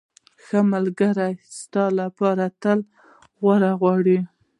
[0.43, 2.79] ښه ملګری ستا لپاره تل
[3.41, 4.17] غوره غواړي.